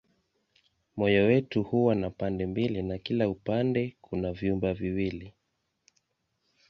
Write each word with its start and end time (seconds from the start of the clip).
Moyo 0.97 1.23
wetu 1.25 1.63
huwa 1.63 1.95
na 1.95 2.09
pande 2.09 2.45
mbili 2.45 2.81
na 2.83 2.97
kila 2.97 3.29
upande 3.29 3.95
kuna 4.01 4.33
vyumba 4.33 4.73
viwili. 4.73 5.33